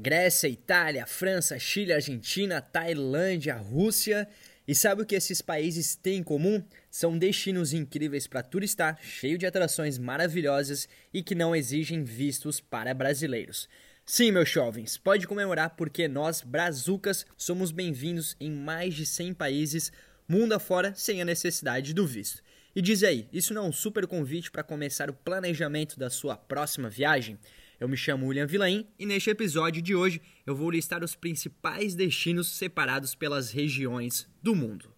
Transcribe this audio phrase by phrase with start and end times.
[0.00, 4.26] Grécia, Itália, França, Chile, Argentina, Tailândia, Rússia.
[4.66, 6.64] E sabe o que esses países têm em comum?
[6.90, 12.94] São destinos incríveis para turistar, cheio de atrações maravilhosas e que não exigem vistos para
[12.94, 13.68] brasileiros.
[14.06, 19.92] Sim, meus jovens, pode comemorar porque nós, brazucas, somos bem-vindos em mais de 100 países,
[20.26, 22.42] mundo afora, sem a necessidade do visto.
[22.74, 26.36] E diz aí, isso não é um super convite para começar o planejamento da sua
[26.36, 27.38] próxima viagem?
[27.80, 31.94] Eu me chamo William Vilain e neste episódio de hoje eu vou listar os principais
[31.94, 34.94] destinos separados pelas regiões do mundo.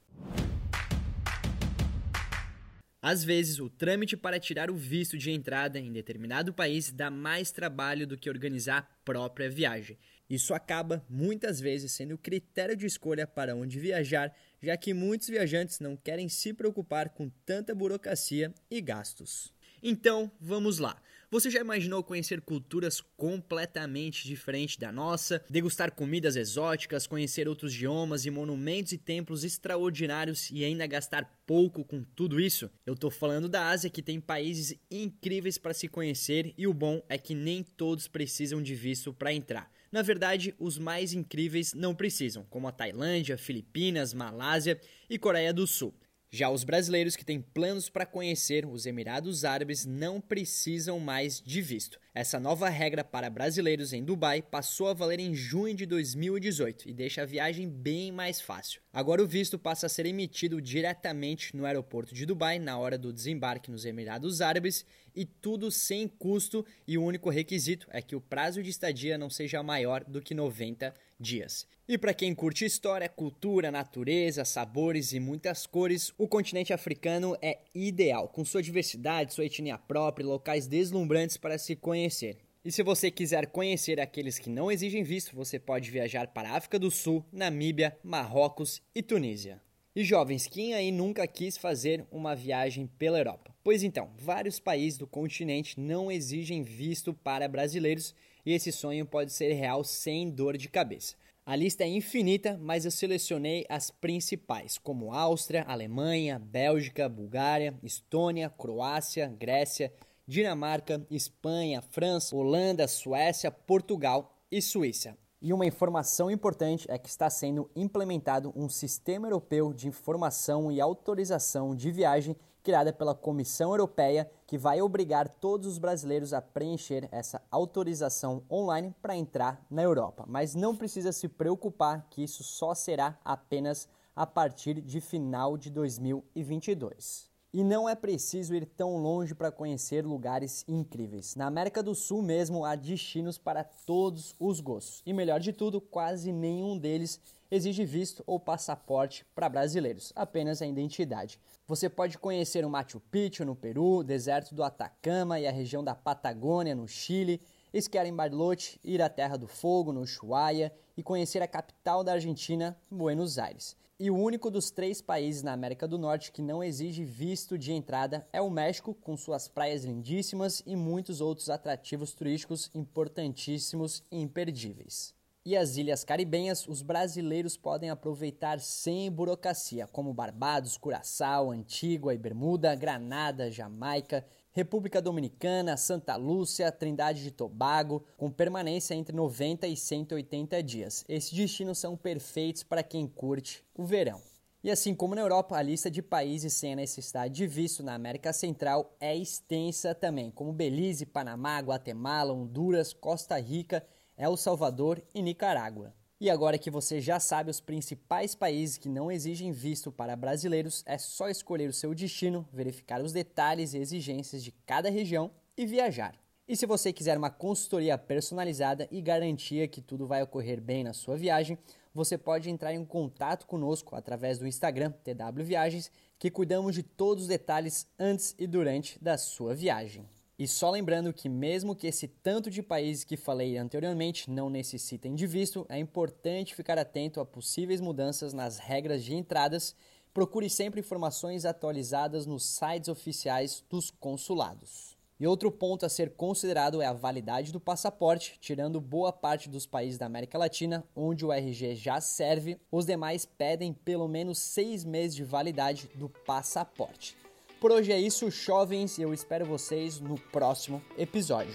[3.00, 7.52] Às vezes, o trâmite para tirar o visto de entrada em determinado país dá mais
[7.52, 9.96] trabalho do que organizar a própria viagem.
[10.28, 15.28] Isso acaba, muitas vezes, sendo o critério de escolha para onde viajar, já que muitos
[15.28, 19.52] viajantes não querem se preocupar com tanta burocracia e gastos.
[19.80, 21.00] Então, vamos lá.
[21.32, 28.26] Você já imaginou conhecer culturas completamente diferentes da nossa, degustar comidas exóticas, conhecer outros idiomas
[28.26, 32.70] e monumentos e templos extraordinários e ainda gastar pouco com tudo isso?
[32.84, 37.02] Eu tô falando da Ásia que tem países incríveis para se conhecer e o bom
[37.08, 39.72] é que nem todos precisam de visto para entrar.
[39.90, 45.66] Na verdade, os mais incríveis não precisam, como a Tailândia, Filipinas, Malásia e Coreia do
[45.66, 45.94] Sul.
[46.34, 51.60] Já os brasileiros que têm planos para conhecer os Emirados Árabes não precisam mais de
[51.60, 52.00] visto.
[52.14, 56.94] Essa nova regra para brasileiros em Dubai passou a valer em junho de 2018 e
[56.94, 58.80] deixa a viagem bem mais fácil.
[58.94, 63.10] Agora o visto passa a ser emitido diretamente no aeroporto de Dubai na hora do
[63.10, 64.84] desembarque nos Emirados Árabes
[65.16, 69.30] e tudo sem custo e o único requisito é que o prazo de estadia não
[69.30, 71.66] seja maior do que 90 dias.
[71.88, 77.60] E para quem curte história, cultura, natureza, sabores e muitas cores, o continente africano é
[77.74, 82.36] ideal, com sua diversidade, sua etnia própria locais deslumbrantes para se conhecer.
[82.64, 86.56] E se você quiser conhecer aqueles que não exigem visto, você pode viajar para a
[86.56, 89.60] África do Sul, Namíbia, Marrocos e Tunísia.
[89.96, 93.52] E jovens, quem aí nunca quis fazer uma viagem pela Europa?
[93.64, 98.14] Pois então, vários países do continente não exigem visto para brasileiros
[98.46, 101.16] e esse sonho pode ser real sem dor de cabeça.
[101.44, 108.48] A lista é infinita, mas eu selecionei as principais, como Áustria, Alemanha, Bélgica, Bulgária, Estônia,
[108.48, 109.92] Croácia, Grécia,
[110.26, 115.16] Dinamarca, Espanha, França, Holanda, Suécia, Portugal e Suíça.
[115.40, 120.80] E uma informação importante é que está sendo implementado um sistema europeu de informação e
[120.80, 127.08] autorização de viagem criada pela Comissão Europeia, que vai obrigar todos os brasileiros a preencher
[127.10, 130.24] essa autorização online para entrar na Europa.
[130.28, 135.70] Mas não precisa se preocupar que isso só será apenas a partir de final de
[135.70, 137.31] 2022.
[137.54, 141.36] E não é preciso ir tão longe para conhecer lugares incríveis.
[141.36, 145.02] Na América do Sul mesmo há destinos para todos os gostos.
[145.04, 147.20] E melhor de tudo, quase nenhum deles
[147.50, 151.38] exige visto ou passaporte para brasileiros, apenas a identidade.
[151.68, 155.84] Você pode conhecer o Machu Picchu no Peru, o deserto do Atacama e a região
[155.84, 161.02] da Patagônia no Chile, esquiar em Bariloche, ir à Terra do Fogo no Ushuaia e
[161.02, 163.76] conhecer a capital da Argentina, Buenos Aires.
[164.04, 167.70] E o único dos três países na América do Norte que não exige visto de
[167.70, 174.20] entrada é o México, com suas praias lindíssimas e muitos outros atrativos turísticos importantíssimos e
[174.20, 175.14] imperdíveis.
[175.46, 182.18] E as ilhas caribenhas, os brasileiros podem aproveitar sem burocracia, como Barbados, Curaçao, Antígua e
[182.18, 189.74] Bermuda, Granada, Jamaica, República Dominicana, Santa Lúcia, Trindade de Tobago, com permanência entre 90 e
[189.74, 191.04] 180 dias.
[191.08, 194.20] Esses destinos são perfeitos para quem curte o verão.
[194.62, 197.94] E assim como na Europa, a lista de países sem a necessidade de visto na
[197.94, 203.82] América Central é extensa também, como Belize, Panamá, Guatemala, Honduras, Costa Rica
[204.16, 205.94] El Salvador e Nicarágua.
[206.22, 210.84] E agora que você já sabe os principais países que não exigem visto para brasileiros,
[210.86, 215.66] é só escolher o seu destino, verificar os detalhes e exigências de cada região e
[215.66, 216.14] viajar.
[216.46, 220.92] E se você quiser uma consultoria personalizada e garantia que tudo vai ocorrer bem na
[220.92, 221.58] sua viagem,
[221.92, 225.90] você pode entrar em contato conosco através do Instagram TW Viagens,
[226.20, 230.08] que cuidamos de todos os detalhes antes e durante da sua viagem.
[230.42, 235.14] E só lembrando que, mesmo que esse tanto de países que falei anteriormente não necessitem
[235.14, 239.72] de visto, é importante ficar atento a possíveis mudanças nas regras de entradas.
[240.12, 244.98] Procure sempre informações atualizadas nos sites oficiais dos consulados.
[245.20, 249.64] E outro ponto a ser considerado é a validade do passaporte, tirando boa parte dos
[249.64, 254.84] países da América Latina, onde o RG já serve, os demais pedem pelo menos seis
[254.84, 257.16] meses de validade do passaporte.
[257.62, 261.54] Por hoje é isso, jovens, e eu espero vocês no próximo episódio.